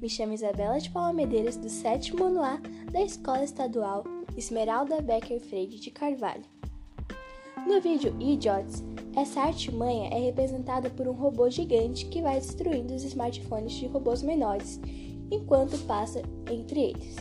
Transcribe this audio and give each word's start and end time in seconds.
Me 0.00 0.08
chamo 0.08 0.32
Isabela 0.32 0.80
de 0.80 0.88
Paula 0.88 1.12
Medeiros, 1.12 1.56
do 1.56 1.68
sétimo 1.68 2.24
ano 2.24 2.42
A 2.42 2.58
da 2.90 3.02
Escola 3.02 3.44
Estadual 3.44 4.02
Esmeralda 4.34 5.02
Becker 5.02 5.38
Freire 5.38 5.78
de 5.78 5.90
Carvalho. 5.90 6.44
No 7.66 7.82
vídeo 7.82 8.16
Idiots, 8.18 8.82
essa 9.14 9.42
artimanha 9.42 10.08
é 10.08 10.18
representada 10.18 10.88
por 10.88 11.06
um 11.06 11.12
robô 11.12 11.50
gigante 11.50 12.06
que 12.06 12.22
vai 12.22 12.36
destruindo 12.36 12.94
os 12.94 13.04
smartphones 13.04 13.74
de 13.74 13.88
robôs 13.88 14.22
menores 14.22 14.80
enquanto 15.30 15.76
passa 15.86 16.22
entre 16.50 16.80
eles. 16.80 17.16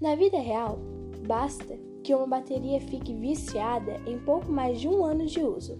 Na 0.00 0.16
vida 0.16 0.40
real, 0.40 0.80
basta 1.24 1.78
que 2.02 2.12
uma 2.16 2.26
bateria 2.26 2.80
fique 2.80 3.14
viciada 3.14 3.94
em 4.08 4.18
pouco 4.18 4.50
mais 4.50 4.80
de 4.80 4.88
um 4.88 5.04
ano 5.04 5.24
de 5.24 5.40
uso 5.40 5.78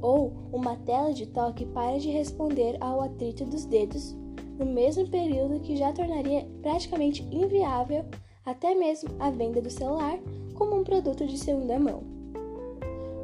ou 0.00 0.32
uma 0.52 0.76
tela 0.76 1.12
de 1.12 1.26
toque 1.26 1.66
para 1.66 1.98
de 1.98 2.10
responder 2.10 2.76
ao 2.80 3.00
atrito 3.00 3.44
dos 3.44 3.64
dedos 3.64 4.16
no 4.58 4.66
mesmo 4.66 5.08
período 5.08 5.60
que 5.60 5.76
já 5.76 5.92
tornaria 5.92 6.46
praticamente 6.60 7.22
inviável 7.30 8.04
até 8.44 8.74
mesmo 8.74 9.10
a 9.18 9.30
venda 9.30 9.60
do 9.60 9.70
celular 9.70 10.18
como 10.54 10.76
um 10.76 10.84
produto 10.84 11.26
de 11.26 11.38
segunda 11.38 11.78
mão. 11.78 12.02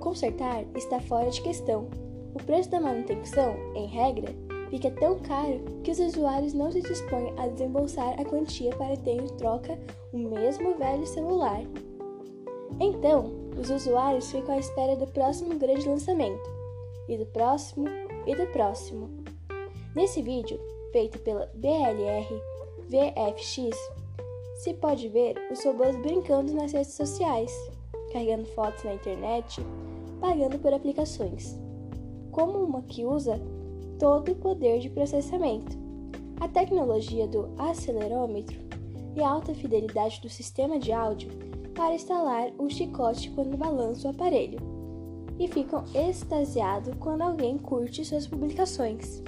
Consertar 0.01 0.65
está 0.77 1.01
fora 1.01 1.31
de 1.31 1.41
questão. 1.43 1.89
O 2.35 2.43
preço 2.43 2.71
da 2.71 2.81
manutenção, 2.81 3.55
em 3.75 3.87
regra, 3.87 4.33
fica 4.71 4.91
tão 4.91 5.19
caro 5.19 5.61
que 5.83 5.91
os 5.91 5.99
usuários 5.99 6.53
não 6.53 6.71
se 6.71 6.83
dispõem 6.83 7.33
a 7.39 7.49
desembolsar 7.49 8.21
a 8.21 8.25
quantia 8.25 8.71
para 8.77 8.97
ter 8.97 9.17
em 9.17 9.27
troca 9.37 9.79
o 10.13 10.19
mesmo 10.19 10.75
velho 10.77 11.07
celular. 11.07 11.63
Então, 12.81 13.33
os 13.59 13.71
usuários 13.71 14.31
ficam 14.31 14.55
à 14.55 14.59
espera 14.59 14.97
do 14.97 15.07
próximo 15.07 15.55
grande 15.59 15.89
lançamento, 15.89 16.51
e 17.09 17.17
do 17.17 17.27
próximo 17.27 17.87
e 18.27 18.35
do 18.35 18.47
próximo. 18.49 19.11
Nesse 19.95 20.23
vídeo, 20.23 20.59
feito 20.95 21.19
pela 21.19 21.51
BLR 21.57 22.25
VFX, 22.89 23.77
se 24.63 24.73
pode 24.75 25.09
ver 25.09 25.35
os 25.51 25.65
robôs 25.65 25.97
brincando 25.97 26.55
nas 26.55 26.71
redes 26.71 26.93
sociais, 26.93 27.53
carregando 28.13 28.47
fotos 28.51 28.85
na 28.85 28.95
internet, 28.95 29.61
pagando 30.21 30.57
por 30.57 30.73
aplicações, 30.73 31.59
como 32.31 32.63
uma 32.63 32.81
que 32.83 33.05
usa 33.05 33.41
todo 33.99 34.31
o 34.31 34.37
poder 34.37 34.79
de 34.79 34.89
processamento, 34.89 35.77
a 36.41 36.47
tecnologia 36.47 37.27
do 37.27 37.53
acelerômetro 37.59 38.57
e 39.17 39.21
a 39.21 39.29
alta 39.29 39.53
fidelidade 39.53 40.21
do 40.21 40.29
sistema 40.29 40.79
de 40.79 40.93
áudio 40.93 41.29
para 41.75 41.97
instalar 41.97 42.53
o 42.57 42.71
chicote 42.71 43.31
quando 43.31 43.57
balança 43.57 44.07
o 44.07 44.11
aparelho 44.13 44.61
e 45.41 45.49
ficam 45.49 45.85
extasiados 45.93 46.95
quando 47.01 47.23
alguém 47.23 47.59
curte 47.59 48.05
suas 48.05 48.29
publicações. 48.29 49.25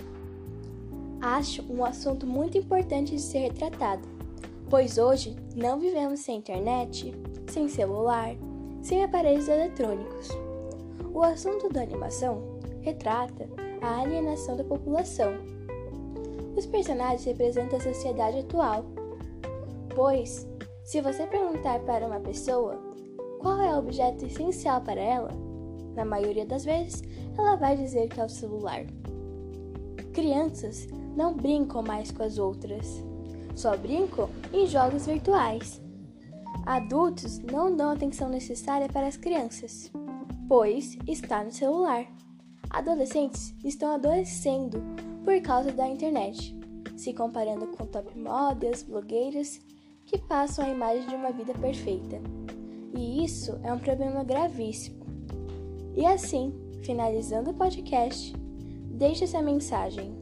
Acho 1.27 1.60
um 1.69 1.84
assunto 1.84 2.24
muito 2.24 2.56
importante 2.56 3.16
de 3.16 3.20
ser 3.20 3.41
retratado, 3.41 4.08
pois 4.70 4.96
hoje 4.96 5.34
não 5.56 5.80
vivemos 5.80 6.20
sem 6.20 6.38
internet, 6.38 7.12
sem 7.48 7.69
celular, 7.69 8.36
sem 8.80 9.02
aparelhos 9.02 9.48
eletrônicos. 9.48 10.28
O 11.12 11.20
assunto 11.24 11.69
da 11.69 11.82
animação 11.82 12.60
retrata 12.80 13.48
a 13.82 14.02
alienação 14.02 14.56
da 14.56 14.62
população. 14.62 15.32
Os 16.56 16.64
personagens 16.64 17.24
representam 17.24 17.80
a 17.80 17.82
sociedade 17.82 18.38
atual, 18.38 18.84
pois, 19.97 20.47
se 20.84 21.00
você 21.00 21.27
perguntar 21.27 21.80
para 21.80 22.06
uma 22.06 22.20
pessoa 22.20 22.78
qual 23.41 23.60
é 23.60 23.74
o 23.74 23.80
objeto 23.80 24.27
essencial 24.27 24.80
para 24.80 25.00
ela, 25.00 25.30
na 25.97 26.04
maioria 26.04 26.47
das 26.47 26.64
vezes, 26.64 27.02
ela 27.36 27.56
vai 27.56 27.77
dizer 27.77 28.06
que 28.10 28.20
é 28.20 28.24
o 28.24 28.28
celular. 28.28 28.86
Crianças 30.12 30.86
não 31.17 31.34
brincam 31.34 31.83
mais 31.83 32.11
com 32.11 32.22
as 32.22 32.39
outras, 32.39 33.03
só 33.54 33.77
brincam 33.77 34.28
em 34.53 34.66
jogos 34.66 35.06
virtuais. 35.06 35.81
Adultos 36.65 37.38
não 37.38 37.75
dão 37.75 37.91
atenção 37.91 38.28
necessária 38.28 38.88
para 38.88 39.06
as 39.06 39.16
crianças, 39.16 39.91
pois 40.49 40.99
está 41.06 41.43
no 41.43 41.50
celular. 41.50 42.06
Adolescentes 42.69 43.55
estão 43.65 43.94
adoecendo 43.94 44.82
por 45.25 45.41
causa 45.41 45.72
da 45.72 45.88
internet, 45.88 46.56
se 46.97 47.12
comparando 47.12 47.66
com 47.69 47.87
top 47.87 48.19
models, 48.19 48.82
blogueiras 48.82 49.60
que 50.05 50.19
passam 50.19 50.65
a 50.65 50.69
imagem 50.69 51.09
de 51.09 51.15
uma 51.15 51.32
vida 51.32 51.55
perfeita. 51.55 52.21
E 52.94 53.25
isso 53.25 53.59
é 53.62 53.72
um 53.72 53.78
problema 53.78 54.22
gravíssimo 54.22 55.06
e 55.97 56.05
assim, 56.05 56.53
finalizando 56.82 57.50
o 57.50 57.55
podcast, 57.55 58.37
deixe 58.91 59.25
essa 59.25 59.41
mensagem. 59.41 60.15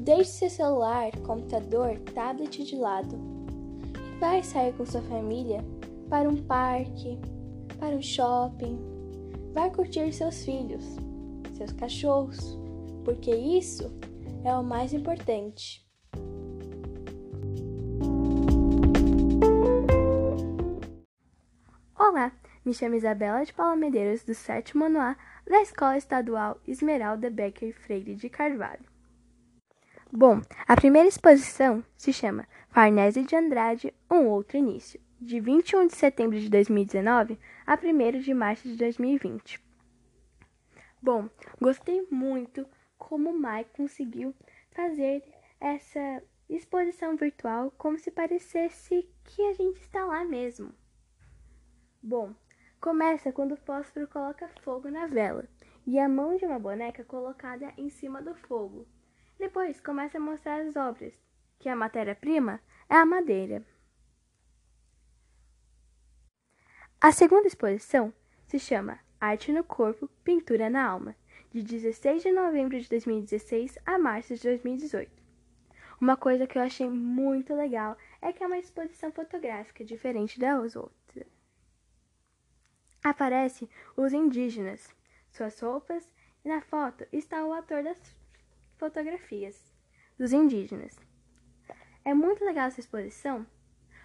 Deixe 0.00 0.30
seu 0.30 0.48
celular, 0.48 1.10
computador, 1.26 1.98
tablet 2.14 2.64
de 2.64 2.74
lado 2.74 3.18
e 3.94 4.18
vai 4.18 4.42
sair 4.42 4.72
com 4.72 4.86
sua 4.86 5.02
família 5.02 5.62
para 6.08 6.26
um 6.26 6.42
parque, 6.42 7.18
para 7.78 7.94
um 7.94 8.00
shopping. 8.00 8.80
Vai 9.52 9.70
curtir 9.70 10.10
seus 10.14 10.42
filhos, 10.42 10.96
seus 11.54 11.72
cachorros, 11.72 12.58
porque 13.04 13.30
isso 13.30 13.92
é 14.42 14.54
o 14.54 14.64
mais 14.64 14.94
importante. 14.94 15.86
Olá! 21.94 22.32
Me 22.64 22.72
chamo 22.72 22.94
Isabela 22.94 23.44
de 23.44 23.52
Paula 23.52 23.76
Medeiros, 23.76 24.24
do 24.24 24.34
sétimo 24.34 24.86
ano 24.86 24.98
A 24.98 25.14
da 25.46 25.60
Escola 25.60 25.98
Estadual 25.98 26.58
Esmeralda 26.66 27.28
Becker 27.28 27.74
Freire 27.74 28.14
de 28.14 28.30
Carvalho. 28.30 28.89
Bom, 30.12 30.40
a 30.66 30.76
primeira 30.76 31.08
exposição 31.08 31.84
se 31.96 32.12
chama 32.12 32.48
Farnese 32.68 33.22
de 33.22 33.36
Andrade, 33.36 33.94
Um 34.10 34.26
Outro 34.26 34.56
Início, 34.56 35.00
de 35.20 35.40
21 35.40 35.86
de 35.86 35.94
setembro 35.94 36.38
de 36.38 36.48
2019 36.48 37.38
a 37.66 37.74
1 37.74 38.20
de 38.20 38.34
março 38.34 38.68
de 38.68 38.76
2020. 38.76 39.60
Bom, 41.00 41.28
gostei 41.60 42.06
muito 42.10 42.66
como 42.98 43.30
o 43.30 43.38
Mike 43.38 43.70
conseguiu 43.76 44.34
fazer 44.72 45.22
essa 45.60 46.22
exposição 46.48 47.16
virtual 47.16 47.72
como 47.78 47.98
se 47.98 48.10
parecesse 48.10 49.08
que 49.24 49.42
a 49.42 49.52
gente 49.52 49.80
está 49.80 50.04
lá 50.04 50.24
mesmo. 50.24 50.74
Bom, 52.02 52.34
Começa 52.80 53.30
quando 53.30 53.52
o 53.52 53.58
fósforo 53.58 54.08
coloca 54.08 54.48
fogo 54.62 54.88
na 54.88 55.06
vela 55.06 55.46
e 55.86 55.98
a 55.98 56.08
mão 56.08 56.38
de 56.38 56.46
uma 56.46 56.58
boneca 56.58 57.04
colocada 57.04 57.70
em 57.76 57.90
cima 57.90 58.22
do 58.22 58.34
fogo. 58.34 58.86
Depois 59.40 59.80
começa 59.80 60.18
a 60.18 60.20
mostrar 60.20 60.60
as 60.60 60.76
obras, 60.76 61.12
que 61.58 61.68
a 61.68 61.74
matéria-prima 61.74 62.60
é 62.88 62.94
a 62.94 63.04
madeira. 63.04 63.66
A 67.00 67.10
segunda 67.10 67.48
exposição 67.48 68.12
se 68.46 68.58
chama 68.58 69.00
Arte 69.20 69.50
no 69.50 69.64
Corpo, 69.64 70.08
Pintura 70.22 70.70
na 70.70 70.86
Alma, 70.86 71.16
de 71.50 71.62
16 71.62 72.22
de 72.22 72.30
novembro 72.30 72.78
de 72.78 72.88
2016 72.88 73.78
a 73.84 73.98
março 73.98 74.36
de 74.36 74.42
2018. 74.42 75.10
Uma 76.00 76.16
coisa 76.16 76.46
que 76.46 76.56
eu 76.56 76.62
achei 76.62 76.88
muito 76.88 77.52
legal 77.54 77.96
é 78.22 78.32
que 78.32 78.44
é 78.44 78.46
uma 78.46 78.58
exposição 78.58 79.10
fotográfica 79.10 79.84
diferente 79.84 80.38
das 80.38 80.76
outras 80.76 81.26
aparecem 83.02 83.68
os 83.96 84.12
indígenas, 84.12 84.94
suas 85.30 85.58
roupas, 85.60 86.08
e 86.44 86.48
na 86.48 86.60
foto 86.60 87.06
está 87.12 87.44
o 87.44 87.52
ator 87.52 87.82
das 87.82 87.98
fotografias 88.80 89.62
dos 90.18 90.32
indígenas. 90.32 90.98
É 92.02 92.14
muito 92.14 92.42
legal 92.42 92.66
essa 92.66 92.80
exposição 92.80 93.46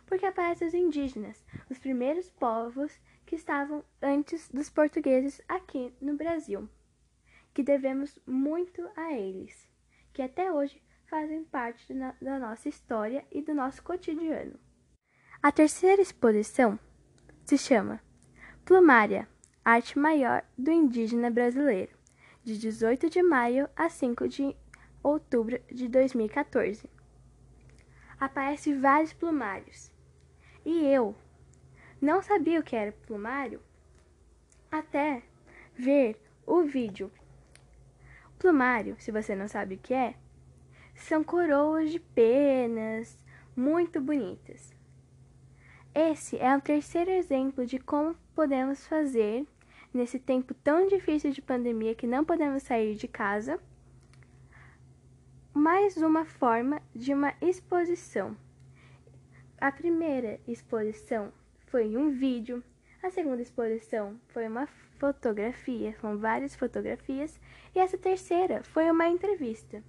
porque 0.06 0.26
aparecem 0.26 0.68
os 0.68 0.74
indígenas, 0.74 1.44
os 1.70 1.80
primeiros 1.80 2.30
povos 2.30 3.00
que 3.26 3.36
estavam 3.36 3.84
antes 4.02 4.50
dos 4.50 4.70
portugueses 4.70 5.42
aqui 5.48 5.92
no 6.00 6.16
Brasil, 6.16 6.70
que 7.54 7.64
devemos 7.64 8.20
muito 8.28 8.88
a 8.96 9.14
eles, 9.14 9.68
que 10.14 10.22
até 10.22 10.52
hoje 10.52 10.80
fazem 11.06 11.44
parte 11.46 11.92
da 12.22 12.38
nossa 12.38 12.70
história 12.70 13.26
e 13.32 13.42
do 13.42 13.54
nosso 13.56 13.82
cotidiano. 13.82 14.60
A 15.42 15.52
terceira 15.52 16.02
exposição 16.02 16.78
se 17.46 17.58
chama 17.58 18.02
Plumária, 18.66 19.28
arte 19.64 19.98
maior 19.98 20.44
do 20.58 20.70
indígena 20.70 21.32
brasileiro, 21.32 21.98
de 22.44 22.60
18 22.60 23.10
de 23.10 23.24
maio 23.24 23.68
a 23.76 23.90
5 23.90 24.28
de 24.28 24.56
outubro 25.08 25.60
de 25.72 25.88
2014. 25.88 26.90
Aparece 28.20 28.74
vários 28.74 29.14
plumários. 29.14 29.92
E 30.66 30.84
eu 30.86 31.16
não 32.02 32.24
sabia 32.24 32.60
o 32.60 32.64
que 32.64 32.76
era 32.76 32.92
plumário 32.92 33.62
até 34.72 35.22
ver 35.76 36.20
o 36.46 36.64
vídeo. 36.64 37.12
Plumário, 38.40 38.96
se 39.00 39.12
você 39.12 39.36
não 39.36 39.48
sabe 39.48 39.76
o 39.76 39.80
que 39.80 39.94
é, 39.94 40.16
são 40.96 41.24
coroas 41.24 41.92
de 41.92 42.00
penas 42.00 43.18
muito 43.56 44.02
bonitas. 44.02 44.74
Esse 45.94 46.38
é 46.40 46.58
o 46.58 46.62
terceiro 46.62 47.12
exemplo 47.12 47.66
de 47.66 47.78
como 47.78 48.16
podemos 48.34 48.88
fazer 48.88 49.46
nesse 49.94 50.20
tempo 50.20 50.54
tão 50.56 50.88
difícil 50.88 51.32
de 51.32 51.42
pandemia 51.42 51.96
que 51.96 52.08
não 52.08 52.26
podemos 52.26 52.64
sair 52.64 52.96
de 52.96 53.08
casa 53.08 53.60
mais 55.66 55.98
uma 55.98 56.26
forma 56.26 56.80
de 56.94 57.12
uma 57.12 57.34
exposição. 57.42 58.38
A 59.60 59.72
primeira 59.72 60.40
exposição 60.48 61.34
foi 61.66 61.98
um 61.98 62.12
vídeo, 62.12 62.64
a 63.02 63.10
segunda 63.10 63.42
exposição 63.42 64.16
foi 64.28 64.48
uma 64.48 64.68
fotografia, 65.00 65.96
são 66.00 66.20
várias 66.20 66.56
fotografias, 66.56 67.40
e 67.74 67.80
essa 67.80 67.98
terceira 67.98 68.62
foi 68.64 68.92
uma 68.92 69.08
entrevista. 69.08 69.84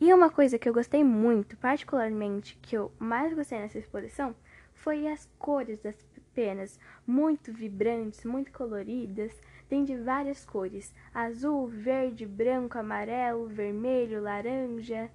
E 0.00 0.14
uma 0.14 0.30
coisa 0.30 0.56
que 0.56 0.68
eu 0.68 0.72
gostei 0.72 1.02
muito, 1.02 1.56
particularmente, 1.56 2.56
que 2.62 2.76
eu 2.76 2.92
mais 2.96 3.34
gostei 3.34 3.58
nessa 3.58 3.80
exposição, 3.80 4.36
foi 4.72 5.08
as 5.08 5.28
cores 5.36 5.80
das 5.80 6.00
penas, 6.38 6.78
muito 7.04 7.52
vibrantes, 7.52 8.24
muito 8.24 8.52
coloridas, 8.52 9.32
tem 9.68 9.82
de 9.82 9.96
várias 9.96 10.44
cores: 10.44 10.94
azul, 11.12 11.66
verde, 11.66 12.24
branco, 12.24 12.78
amarelo, 12.78 13.48
vermelho, 13.48 14.22
laranja, 14.22 15.10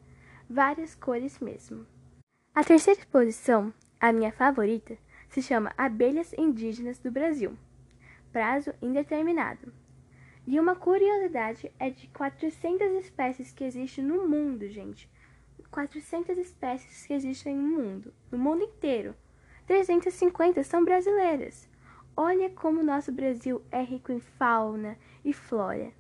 várias 0.50 0.94
cores 0.96 1.40
mesmo. 1.40 1.88
A 2.54 2.62
terceira 2.62 3.00
exposição, 3.00 3.74
a 4.02 4.12
minha 4.12 4.34
favorita, 4.34 4.98
se 5.30 5.42
chama 5.42 5.74
Abelhas 5.78 6.34
Indígenas 6.34 7.00
do 7.00 7.10
Brasil. 7.10 7.58
Prazo 8.34 8.74
indeterminado. 8.82 9.72
E 10.46 10.60
uma 10.60 10.76
curiosidade 10.76 11.72
é 11.80 11.90
de 11.90 12.10
400 12.10 13.06
espécies 13.06 13.54
que 13.54 13.64
existem 13.64 14.04
no 14.04 14.28
mundo, 14.28 14.68
gente. 14.68 15.10
400 15.72 16.38
espécies 16.38 17.08
que 17.08 17.14
existem 17.14 17.56
no 17.56 17.64
mundo, 17.64 18.14
no 18.30 18.38
mundo 18.38 18.64
inteiro. 18.64 19.16
350 19.66 20.64
são 20.64 20.84
brasileiras. 20.84 21.70
Olha 22.16 22.50
como 22.50 22.84
nosso 22.84 23.12
Brasil 23.12 23.62
é 23.72 23.82
rico 23.82 24.12
em 24.12 24.20
fauna 24.20 24.98
e 25.24 25.34
flora. 25.34 25.92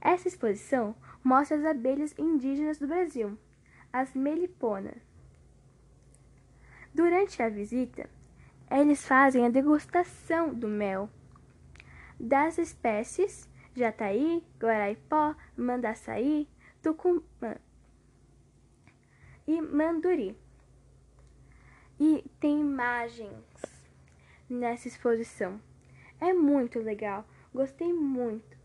Essa 0.00 0.28
exposição 0.28 0.94
mostra 1.22 1.56
as 1.56 1.64
abelhas 1.64 2.14
indígenas 2.18 2.78
do 2.78 2.86
Brasil, 2.86 3.36
as 3.92 4.14
meliponas. 4.14 5.02
Durante 6.94 7.42
a 7.42 7.48
visita, 7.48 8.08
eles 8.70 9.06
fazem 9.06 9.44
a 9.44 9.50
degustação 9.50 10.54
do 10.54 10.68
mel 10.68 11.10
das 12.18 12.56
espécies 12.56 13.48
Jataí, 13.74 14.42
Guaraipó, 14.58 15.34
Mandaçaí, 15.54 16.48
Tucumã 16.82 17.56
e 19.46 19.60
Manduri. 19.60 20.34
Tem 22.38 22.60
imagens 22.60 23.44
nessa 24.48 24.88
exposição. 24.88 25.60
É 26.20 26.32
muito 26.32 26.78
legal, 26.78 27.26
gostei 27.52 27.92
muito. 27.92 28.56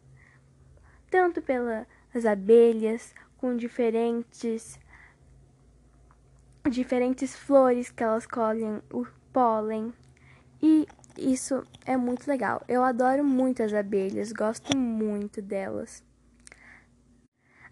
Tanto 1.10 1.42
pelas 1.42 2.26
abelhas 2.26 3.14
com 3.38 3.56
diferentes 3.56 4.80
diferentes 6.70 7.36
flores 7.36 7.90
que 7.90 8.04
elas 8.04 8.28
colhem 8.28 8.82
o 8.94 9.06
pólen 9.34 9.94
e 10.62 10.88
isso 11.18 11.66
é 11.86 11.98
muito 11.98 12.28
legal. 12.28 12.64
Eu 12.68 12.84
adoro 12.84 13.24
muito 13.24 13.64
as 13.64 13.74
abelhas, 13.74 14.32
gosto 14.32 14.78
muito 14.78 15.42
delas. 15.42 16.04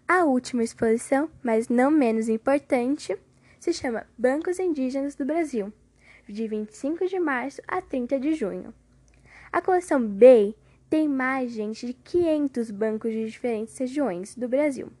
A 0.08 0.24
última 0.24 0.64
exposição, 0.64 1.30
mas 1.42 1.68
não 1.68 1.90
menos 1.90 2.28
importante, 2.28 3.16
se 3.60 3.72
chama 3.72 4.06
Bancos 4.18 4.58
Indígenas 4.58 5.14
do 5.14 5.24
Brasil, 5.24 5.72
de 6.32 6.46
25 6.46 7.06
de 7.06 7.18
março 7.18 7.62
a 7.66 7.80
30 7.80 8.20
de 8.20 8.34
junho. 8.34 8.74
A 9.52 9.60
coleção 9.60 10.06
Bay 10.06 10.54
tem 10.88 11.08
mais 11.08 11.52
gente 11.52 11.86
de 11.86 11.92
500 11.92 12.70
bancos 12.70 13.12
de 13.12 13.30
diferentes 13.30 13.76
regiões 13.78 14.34
do 14.34 14.48
Brasil. 14.48 14.92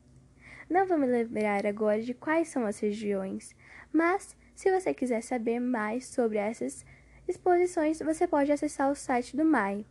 Não 0.68 0.86
vou 0.86 0.98
me 0.98 1.06
lembrar 1.06 1.66
agora 1.66 2.00
de 2.00 2.14
quais 2.14 2.48
são 2.48 2.64
as 2.64 2.78
regiões, 2.78 3.56
mas 3.92 4.36
se 4.54 4.70
você 4.70 4.94
quiser 4.94 5.22
saber 5.22 5.58
mais 5.58 6.06
sobre 6.06 6.38
essas 6.38 6.84
exposições, 7.26 8.00
você 8.00 8.26
pode 8.26 8.52
acessar 8.52 8.90
o 8.90 8.94
site 8.94 9.36
do 9.36 9.44
MAI. 9.44 9.84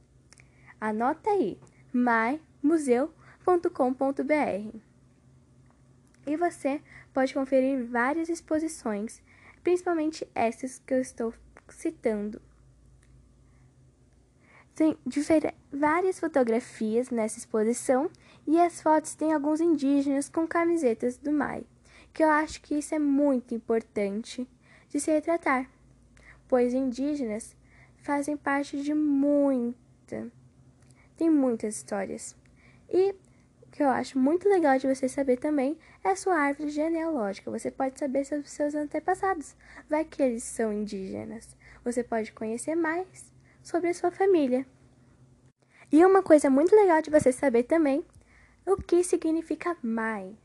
Anota 0.80 1.31
aí, 1.31 1.57
maimuseu.com.br. 1.92 4.80
E 6.27 6.38
você 6.38 6.81
pode 7.13 7.33
conferir 7.33 7.85
várias 7.85 8.30
exposições, 8.30 9.21
principalmente 9.63 10.27
essas 10.33 10.79
que 10.79 10.94
eu 10.94 11.01
estou 11.01 11.33
citando. 11.69 12.41
Tem 14.75 14.97
várias 15.71 16.19
fotografias 16.19 17.09
nessa 17.09 17.38
exposição 17.38 18.09
e 18.47 18.59
as 18.59 18.81
fotos 18.81 19.13
têm 19.13 19.33
alguns 19.33 19.59
indígenas 19.59 20.29
com 20.29 20.47
camisetas 20.47 21.17
do 21.17 21.31
MAI, 21.31 21.65
que 22.13 22.23
eu 22.23 22.29
acho 22.29 22.61
que 22.61 22.75
isso 22.75 22.95
é 22.95 23.00
muito 23.00 23.53
importante 23.53 24.47
de 24.89 25.00
se 25.00 25.11
retratar 25.11 25.69
pois 26.50 26.73
indígenas 26.73 27.56
fazem 28.01 28.35
parte 28.35 28.81
de 28.81 28.94
muita, 28.94 30.29
tem 31.15 31.29
muitas 31.29 31.75
histórias. 31.75 32.35
E 32.89 33.15
que 33.80 33.84
eu 33.84 33.90
acho 33.90 34.20
muito 34.20 34.50
legal 34.50 34.78
de 34.78 34.94
você 34.94 35.08
saber 35.08 35.38
também 35.38 35.78
é 36.04 36.10
a 36.10 36.16
sua 36.18 36.36
árvore 36.36 36.70
genealógica. 36.70 37.50
Você 37.50 37.72
pode 37.72 37.98
saber 37.98 38.26
sobre 38.26 38.46
seus 38.50 38.76
antepassados, 38.76 39.56
vai 39.90 40.04
que 40.04 40.22
eles 40.22 40.44
são 40.44 40.74
indígenas. 40.74 41.56
Você 41.86 42.04
pode 42.04 42.34
conhecer 42.34 42.76
mais 42.76 43.31
sobre 43.64 43.88
a 43.88 43.94
sua 43.94 44.12
família. 44.12 44.66
E 45.90 46.04
uma 46.04 46.22
coisa 46.22 46.50
muito 46.50 46.76
legal 46.76 47.02
de 47.02 47.10
você 47.10 47.31
saber 47.31 47.64
também, 47.64 48.04
o 48.66 48.76
que 48.76 49.02
significa 49.02 49.78
MAI. 49.81 50.38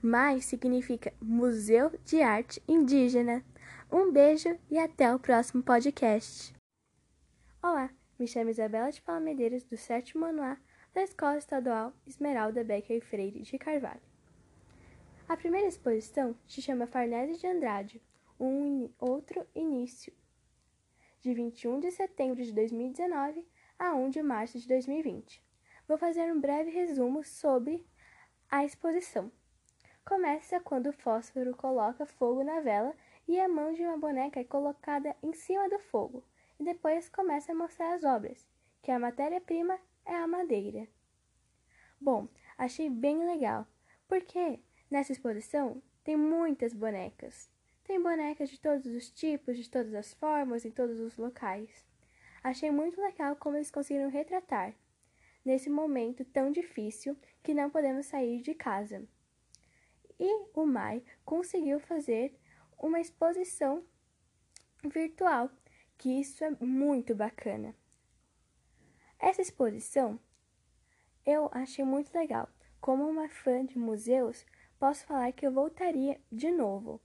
MAI 0.00 0.40
significa 0.40 1.12
Museu 1.20 1.90
de 2.04 2.22
Arte 2.22 2.62
Indígena. 2.68 3.44
Um 3.90 4.12
beijo 4.12 4.56
e 4.70 4.78
até 4.78 5.12
o 5.12 5.18
próximo 5.18 5.64
podcast. 5.64 6.54
Olá, 7.60 7.90
me 8.20 8.28
chamo 8.28 8.50
Isabela 8.50 8.92
de 8.92 9.02
Paula 9.02 9.20
Medeiros, 9.20 9.64
do 9.64 9.76
sétimo 9.76 10.26
ano 10.26 10.44
A 10.44 10.56
da 10.94 11.02
Escola 11.02 11.38
Estadual 11.38 11.92
Esmeralda 12.06 12.62
Becker 12.62 13.02
Freire 13.02 13.40
de 13.40 13.58
Carvalho. 13.58 14.02
A 15.26 15.36
primeira 15.36 15.66
exposição 15.66 16.36
se 16.46 16.60
chama 16.60 16.86
Farnese 16.86 17.40
de 17.40 17.46
Andrade, 17.46 18.02
um 18.38 18.90
outro 18.98 19.46
início, 19.54 20.12
de 21.20 21.32
21 21.32 21.80
de 21.80 21.90
setembro 21.90 22.44
de 22.44 22.52
2019 22.52 23.46
a 23.78 23.94
1 23.94 24.10
de 24.10 24.22
março 24.22 24.58
de 24.58 24.68
2020. 24.68 25.42
Vou 25.88 25.96
fazer 25.96 26.30
um 26.30 26.38
breve 26.38 26.70
resumo 26.70 27.24
sobre 27.24 27.86
a 28.50 28.62
exposição. 28.62 29.32
Começa 30.04 30.60
quando 30.60 30.88
o 30.88 30.92
fósforo 30.92 31.56
coloca 31.56 32.04
fogo 32.04 32.44
na 32.44 32.60
vela 32.60 32.94
e 33.26 33.40
a 33.40 33.48
mão 33.48 33.72
de 33.72 33.82
uma 33.82 33.96
boneca 33.96 34.40
é 34.40 34.44
colocada 34.44 35.16
em 35.22 35.32
cima 35.32 35.70
do 35.70 35.78
fogo, 35.78 36.22
e 36.60 36.64
depois 36.64 37.08
começa 37.08 37.52
a 37.52 37.54
mostrar 37.54 37.94
as 37.94 38.04
obras, 38.04 38.46
que 38.82 38.90
a 38.90 38.98
matéria-prima 38.98 39.78
é 40.04 40.14
a 40.14 40.26
madeira. 40.26 40.88
Bom, 42.00 42.28
achei 42.58 42.90
bem 42.90 43.24
legal, 43.24 43.66
porque 44.08 44.60
nessa 44.90 45.12
exposição 45.12 45.82
tem 46.02 46.16
muitas 46.16 46.72
bonecas. 46.72 47.50
Tem 47.84 48.00
bonecas 48.02 48.48
de 48.48 48.60
todos 48.60 48.86
os 48.86 49.10
tipos, 49.10 49.56
de 49.56 49.68
todas 49.68 49.94
as 49.94 50.14
formas, 50.14 50.64
em 50.64 50.70
todos 50.70 51.00
os 51.00 51.16
locais. 51.16 51.84
Achei 52.42 52.70
muito 52.70 53.00
legal 53.00 53.36
como 53.36 53.56
eles 53.56 53.70
conseguiram 53.70 54.10
retratar 54.10 54.74
nesse 55.44 55.68
momento 55.68 56.24
tão 56.24 56.50
difícil 56.50 57.16
que 57.42 57.54
não 57.54 57.70
podemos 57.70 58.06
sair 58.06 58.40
de 58.40 58.54
casa. 58.54 59.06
E 60.18 60.46
o 60.54 60.66
Mai 60.66 61.02
conseguiu 61.24 61.80
fazer 61.80 62.36
uma 62.78 63.00
exposição 63.00 63.84
virtual, 64.84 65.50
que 65.98 66.20
isso 66.20 66.44
é 66.44 66.50
muito 66.60 67.14
bacana. 67.14 67.74
Essa 69.22 69.40
exposição 69.40 70.18
eu 71.24 71.48
achei 71.52 71.84
muito 71.84 72.12
legal. 72.12 72.48
Como 72.80 73.08
uma 73.08 73.28
fã 73.28 73.64
de 73.64 73.78
museus, 73.78 74.44
posso 74.80 75.06
falar 75.06 75.30
que 75.32 75.46
eu 75.46 75.52
voltaria 75.52 76.20
de 76.30 76.50
novo 76.50 77.00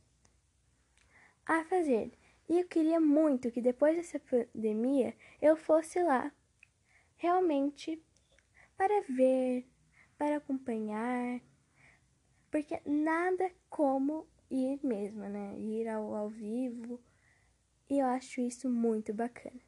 a 1.46 1.64
fazer. 1.66 2.12
E 2.50 2.60
eu 2.60 2.68
queria 2.68 3.00
muito 3.00 3.52
que 3.52 3.62
depois 3.62 3.96
dessa 3.96 4.20
pandemia 4.20 5.16
eu 5.40 5.56
fosse 5.56 6.02
lá, 6.02 6.32
realmente 7.18 8.02
para 8.76 9.02
ver, 9.02 9.68
para 10.18 10.38
acompanhar, 10.38 11.40
porque 12.50 12.82
nada 12.84 13.52
como 13.70 14.28
ir 14.50 14.80
mesmo, 14.84 15.22
né? 15.22 15.56
Ir 15.60 15.88
ao, 15.88 16.16
ao 16.16 16.30
vivo. 16.30 17.00
E 17.88 18.00
eu 18.00 18.08
acho 18.08 18.42
isso 18.42 18.68
muito 18.68 19.14
bacana. 19.14 19.67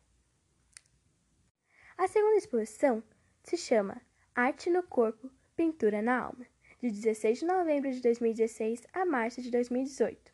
A 2.00 2.08
segunda 2.08 2.38
exposição 2.38 3.04
se 3.44 3.58
chama 3.58 4.02
Arte 4.34 4.70
no 4.70 4.82
Corpo, 4.82 5.30
Pintura 5.54 6.02
na 6.02 6.18
Alma, 6.28 6.46
de 6.82 6.90
16 6.90 7.40
de 7.40 7.46
novembro 7.46 7.92
de 7.92 8.02
2016 8.02 8.88
a 8.94 9.06
março 9.06 9.42
de 9.42 9.52
2018. 9.52 10.32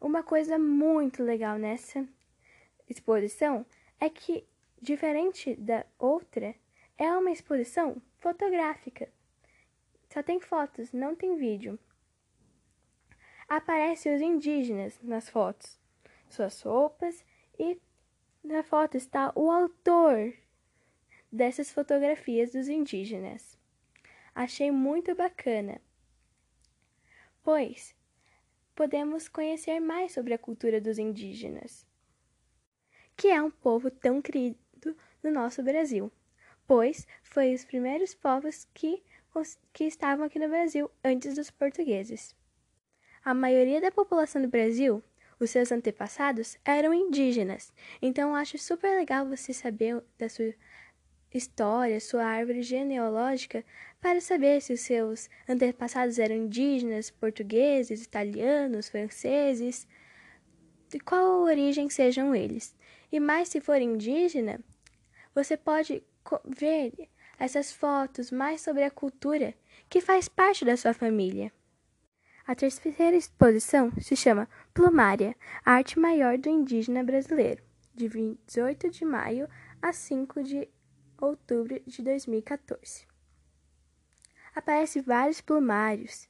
Uma 0.00 0.24
coisa 0.24 0.58
muito 0.58 1.22
legal 1.22 1.56
nessa 1.56 2.04
exposição 2.88 3.64
é 4.00 4.10
que, 4.10 4.44
diferente 4.82 5.54
da 5.54 5.86
outra, 5.96 6.52
é 6.98 7.08
uma 7.12 7.30
exposição 7.30 8.02
fotográfica. 8.18 9.08
só 10.12 10.20
tem 10.20 10.40
fotos, 10.40 10.92
não 10.92 11.14
tem 11.14 11.36
vídeo. 11.36 11.78
Aparecem 13.48 14.16
os 14.16 14.20
indígenas 14.20 14.98
nas 15.00 15.28
fotos, 15.28 15.78
suas 16.28 16.60
roupas 16.62 17.24
e 17.56 17.80
na 18.50 18.62
foto 18.64 18.96
está 18.96 19.32
o 19.36 19.50
autor 19.50 20.34
dessas 21.30 21.70
fotografias 21.70 22.50
dos 22.50 22.68
indígenas. 22.68 23.56
Achei 24.34 24.70
muito 24.70 25.14
bacana, 25.14 25.80
pois 27.42 27.94
podemos 28.74 29.28
conhecer 29.28 29.78
mais 29.78 30.12
sobre 30.12 30.34
a 30.34 30.38
cultura 30.38 30.80
dos 30.80 30.98
indígenas, 30.98 31.86
que 33.16 33.28
é 33.28 33.40
um 33.40 33.50
povo 33.50 33.90
tão 33.90 34.20
querido 34.20 34.58
no 35.22 35.30
nosso 35.30 35.62
Brasil, 35.62 36.10
pois 36.66 37.06
foi 37.22 37.54
os 37.54 37.64
primeiros 37.64 38.14
povos 38.14 38.66
que, 38.74 39.02
que 39.72 39.84
estavam 39.84 40.26
aqui 40.26 40.38
no 40.38 40.48
Brasil 40.48 40.90
antes 41.04 41.34
dos 41.34 41.50
portugueses. 41.50 42.34
A 43.24 43.34
maioria 43.34 43.80
da 43.80 43.92
população 43.92 44.40
do 44.40 44.48
Brasil, 44.48 45.04
os 45.40 45.50
seus 45.50 45.72
antepassados, 45.72 46.58
eram 46.64 46.92
indígenas, 46.94 47.72
então 48.00 48.34
acho 48.34 48.58
super 48.58 48.96
legal 48.96 49.26
você 49.26 49.52
saber 49.52 50.02
da 50.18 50.28
sua 50.28 50.54
história, 51.32 52.00
sua 52.00 52.24
árvore 52.24 52.62
genealógica, 52.62 53.64
para 54.00 54.20
saber 54.20 54.60
se 54.60 54.72
os 54.72 54.80
seus 54.80 55.28
antepassados 55.48 56.18
eram 56.18 56.34
indígenas, 56.34 57.10
portugueses, 57.10 58.04
italianos, 58.04 58.88
franceses, 58.88 59.86
de 60.88 60.98
qual 60.98 61.42
origem 61.42 61.88
sejam 61.88 62.34
eles. 62.34 62.74
E 63.12 63.20
mais 63.20 63.48
se 63.48 63.60
for 63.60 63.80
indígena, 63.80 64.60
você 65.34 65.56
pode 65.56 66.02
ver 66.44 66.92
essas 67.38 67.72
fotos 67.72 68.30
mais 68.30 68.60
sobre 68.60 68.82
a 68.82 68.90
cultura 68.90 69.54
que 69.88 70.00
faz 70.00 70.28
parte 70.28 70.64
da 70.64 70.76
sua 70.76 70.92
família. 70.92 71.52
A 72.50 72.54
terceira 72.56 73.16
exposição 73.16 73.92
se 74.00 74.16
chama 74.16 74.48
Plumária, 74.74 75.36
Arte 75.64 76.00
Maior 76.00 76.36
do 76.36 76.48
Indígena 76.48 77.04
Brasileiro, 77.04 77.62
de 77.94 78.08
28 78.08 78.90
de 78.90 79.04
maio 79.04 79.48
a 79.80 79.92
5 79.92 80.42
de 80.42 80.68
outubro 81.20 81.80
de 81.86 82.02
2014. 82.02 83.06
Aparecem 84.52 85.00
vários 85.00 85.40
plumários. 85.40 86.28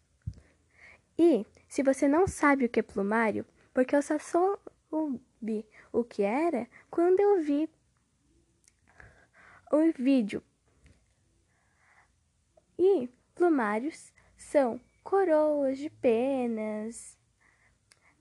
E, 1.19 1.47
se 1.67 1.83
você 1.83 2.07
não 2.07 2.27
sabe 2.27 2.67
o 2.67 2.69
que 2.69 2.81
é 2.81 2.83
plumário, 2.83 3.47
porque 3.73 3.97
eu 3.97 4.03
só 4.03 4.19
soube 4.19 5.67
o 5.91 6.05
que 6.05 6.23
era 6.23 6.69
quando 6.91 7.19
eu 7.19 7.43
vi 7.43 7.67
o 9.73 9.91
vídeo. 9.93 10.43
E 12.79 13.09
plumários 13.35 14.13
são 14.37 14.79
coroas 15.03 15.79
de 15.79 15.91
penas. 15.91 17.19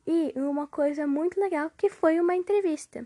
E 0.05 0.33
uma 0.35 0.67
coisa 0.67 1.05
muito 1.05 1.39
legal 1.39 1.71
que 1.77 1.89
foi 1.89 2.19
uma 2.19 2.35
entrevista. 2.35 3.05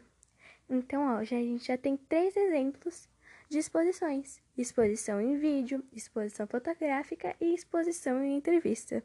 Então, 0.70 1.16
ó, 1.16 1.24
já, 1.24 1.38
a 1.38 1.42
gente 1.42 1.66
já 1.66 1.78
tem 1.78 1.98
três 1.98 2.36
exemplos 2.36 3.10
de 3.50 3.58
exposições: 3.60 4.42
exposição 4.58 5.20
em 5.22 5.38
vídeo, 5.38 5.84
exposição 5.92 6.48
fotográfica 6.48 7.36
e 7.40 7.54
exposição 7.54 8.24
em 8.24 8.38
entrevista. 8.38 9.04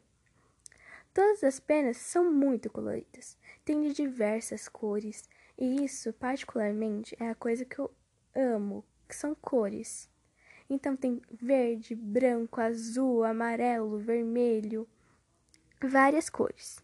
Todas 1.13 1.43
as 1.43 1.59
penas 1.59 1.97
são 1.97 2.31
muito 2.31 2.69
coloridas, 2.69 3.37
têm 3.65 3.81
de 3.81 3.93
diversas 3.93 4.67
cores, 4.67 5.27
e 5.57 5.83
isso, 5.83 6.13
particularmente, 6.13 7.15
é 7.19 7.29
a 7.29 7.35
coisa 7.35 7.65
que 7.65 7.79
eu 7.79 7.91
amo, 8.35 8.85
que 9.07 9.15
são 9.15 9.35
cores. 9.35 10.09
Então 10.69 10.95
tem 10.95 11.21
verde, 11.31 11.95
branco, 11.95 12.61
azul, 12.61 13.23
amarelo, 13.23 13.97
vermelho, 13.97 14.87
várias 15.81 16.29
cores. 16.29 16.83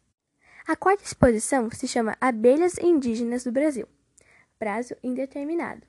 A 0.68 0.75
quarta 0.75 1.04
exposição 1.04 1.70
se 1.70 1.88
chama 1.88 2.18
Abelhas 2.20 2.80
Indígenas 2.80 3.44
do 3.44 3.51
Brasil. 3.51 3.88
Prazo 4.58 4.96
indeterminado. 5.04 5.86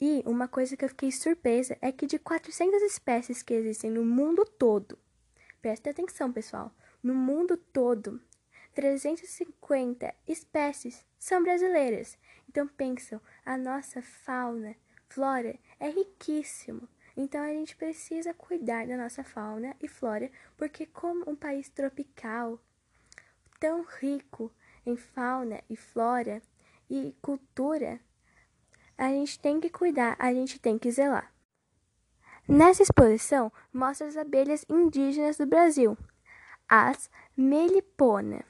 E 0.00 0.22
uma 0.24 0.48
coisa 0.48 0.76
que 0.76 0.84
eu 0.84 0.88
fiquei 0.88 1.12
surpresa 1.12 1.76
é 1.80 1.92
que 1.92 2.06
de 2.06 2.18
400 2.18 2.82
espécies 2.82 3.42
que 3.42 3.54
existem 3.54 3.90
no 3.90 4.04
mundo 4.04 4.44
todo, 4.44 4.98
presta 5.60 5.90
atenção, 5.90 6.32
pessoal, 6.32 6.74
no 7.02 7.14
mundo 7.14 7.56
todo, 7.56 8.20
350 8.74 10.14
espécies 10.26 11.04
são 11.18 11.42
brasileiras. 11.42 12.18
Então 12.48 12.66
pensam, 12.66 13.20
a 13.44 13.56
nossa 13.56 14.02
fauna, 14.02 14.74
flora 15.14 15.56
é 15.78 15.88
riquíssimo. 15.88 16.88
Então 17.16 17.40
a 17.40 17.48
gente 17.48 17.76
precisa 17.76 18.34
cuidar 18.34 18.86
da 18.88 18.96
nossa 18.96 19.22
fauna 19.22 19.76
e 19.80 19.86
flora, 19.86 20.28
porque 20.56 20.84
como 20.84 21.30
um 21.30 21.36
país 21.36 21.68
tropical 21.68 22.58
tão 23.60 23.84
rico 24.00 24.50
em 24.84 24.96
fauna 24.96 25.62
e 25.70 25.76
flora 25.76 26.42
e 26.90 27.14
cultura, 27.22 28.00
a 28.98 29.08
gente 29.08 29.38
tem 29.38 29.60
que 29.60 29.70
cuidar, 29.70 30.16
a 30.18 30.32
gente 30.32 30.58
tem 30.58 30.76
que 30.76 30.90
zelar. 30.90 31.32
Nessa 32.46 32.82
exposição, 32.82 33.52
mostra 33.72 34.08
as 34.08 34.16
abelhas 34.16 34.66
indígenas 34.68 35.38
do 35.38 35.46
Brasil, 35.46 35.96
as 36.68 37.08
melipona. 37.36 38.44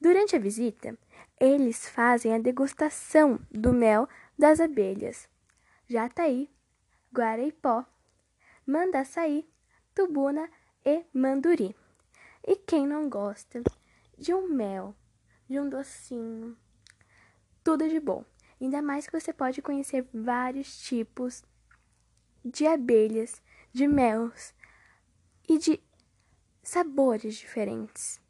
Durante 0.00 0.34
a 0.34 0.40
visita, 0.40 0.98
eles 1.40 1.88
fazem 1.88 2.34
a 2.34 2.38
degustação 2.38 3.40
do 3.50 3.72
mel 3.72 4.08
das 4.38 4.60
abelhas, 4.60 5.28
jataí, 5.88 6.50
guaraipó, 7.12 7.84
mandaçaí, 8.66 9.48
tubuna 9.94 10.48
e 10.84 11.04
manduri. 11.12 11.76
E 12.44 12.56
quem 12.56 12.86
não 12.86 13.08
gosta 13.08 13.62
de 14.18 14.34
um 14.34 14.48
mel, 14.48 14.94
de 15.48 15.60
um 15.60 15.68
docinho, 15.68 16.56
tudo 17.62 17.88
de 17.88 18.00
bom. 18.00 18.24
Ainda 18.60 18.80
mais 18.80 19.06
que 19.06 19.20
você 19.20 19.32
pode 19.32 19.60
conhecer 19.60 20.08
vários 20.12 20.80
tipos 20.82 21.42
de 22.44 22.66
abelhas, 22.66 23.42
de 23.72 23.86
mels 23.86 24.54
e 25.48 25.58
de 25.58 25.80
sabores 26.62 27.36
diferentes, 27.36 28.20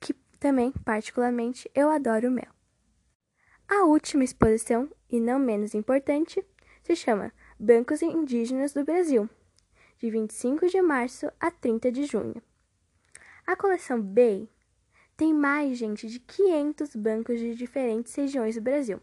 que 0.00 0.14
também, 0.38 0.72
particularmente, 0.72 1.70
eu 1.74 1.90
adoro 1.90 2.30
mel. 2.30 2.52
A 3.74 3.86
última 3.86 4.22
exposição, 4.22 4.90
e 5.08 5.18
não 5.18 5.38
menos 5.38 5.74
importante, 5.74 6.44
se 6.82 6.94
chama 6.94 7.32
Bancos 7.58 8.02
Indígenas 8.02 8.74
do 8.74 8.84
Brasil, 8.84 9.26
de 9.96 10.10
25 10.10 10.68
de 10.68 10.82
março 10.82 11.32
a 11.40 11.50
30 11.50 11.90
de 11.90 12.04
junho. 12.04 12.42
A 13.46 13.56
coleção 13.56 13.98
Bay 13.98 14.46
tem 15.16 15.32
mais 15.32 15.78
gente 15.78 16.06
de 16.06 16.20
500 16.20 16.94
bancos 16.96 17.40
de 17.40 17.54
diferentes 17.54 18.14
regiões 18.14 18.56
do 18.56 18.60
Brasil. 18.60 19.00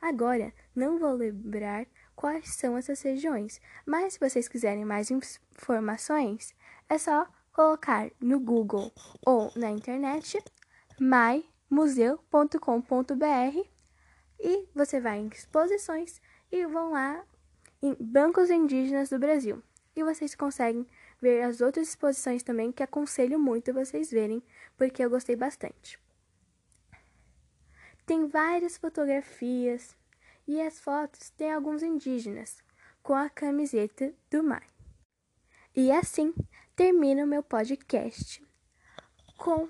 Agora, 0.00 0.50
não 0.74 0.98
vou 0.98 1.12
lembrar 1.12 1.86
quais 2.16 2.54
são 2.54 2.78
essas 2.78 3.02
regiões, 3.02 3.60
mas 3.84 4.14
se 4.14 4.18
vocês 4.18 4.48
quiserem 4.48 4.86
mais 4.86 5.10
informações, 5.10 6.54
é 6.88 6.96
só 6.96 7.26
colocar 7.52 8.10
no 8.18 8.40
Google 8.40 8.90
ou 9.26 9.52
na 9.54 9.70
internet 9.70 10.42
mymuseu.com.br 10.98 13.75
e 14.38 14.68
você 14.74 15.00
vai 15.00 15.18
em 15.18 15.28
exposições 15.28 16.20
e 16.50 16.66
vão 16.66 16.92
lá 16.92 17.24
em 17.82 17.94
bancos 17.98 18.50
indígenas 18.50 19.08
do 19.08 19.18
Brasil. 19.18 19.62
E 19.94 20.02
vocês 20.02 20.34
conseguem 20.34 20.86
ver 21.20 21.42
as 21.42 21.60
outras 21.60 21.88
exposições 21.88 22.42
também 22.42 22.70
que 22.70 22.82
aconselho 22.82 23.38
muito 23.38 23.72
vocês 23.72 24.10
verem, 24.10 24.42
porque 24.76 25.02
eu 25.02 25.10
gostei 25.10 25.36
bastante. 25.36 25.98
Tem 28.04 28.28
várias 28.28 28.76
fotografias 28.76 29.96
e 30.46 30.60
as 30.60 30.78
fotos 30.78 31.30
têm 31.30 31.52
alguns 31.52 31.82
indígenas 31.82 32.62
com 33.02 33.14
a 33.14 33.28
camiseta 33.28 34.14
do 34.30 34.42
mar. 34.42 34.66
E 35.74 35.90
assim 35.90 36.34
termino 36.74 37.24
o 37.24 37.26
meu 37.26 37.42
podcast 37.42 38.44
com 39.36 39.68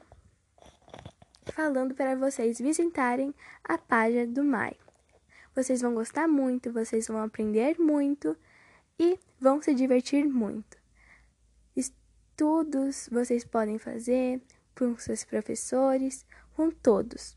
falando 1.53 1.95
para 1.95 2.17
vocês 2.17 2.59
visitarem 2.59 3.35
a 3.65 3.79
página 3.79 4.27
do 4.27 4.45
Mai. 4.45 4.77
Vocês 5.55 5.81
vão 5.81 5.95
gostar 5.95 6.29
muito, 6.29 6.73
vocês 6.73 7.07
vão 7.09 7.23
aprender 7.23 7.79
muito 7.79 8.37
e 8.99 9.19
vão 9.41 9.63
se 9.63 9.75
divertir 9.75 10.27
muito. 10.27 10.77
Estudos 11.75 13.09
vocês 13.11 13.45
podem 13.45 13.79
fazer 13.79 14.43
com 14.77 14.97
seus 14.99 15.25
professores, 15.25 16.27
com 16.55 16.71
todos. 16.71 17.37